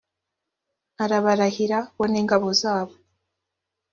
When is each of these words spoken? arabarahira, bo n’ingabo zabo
arabarahira, 1.03 1.77
bo 1.95 2.05
n’ingabo 2.11 2.47
zabo 2.61 2.95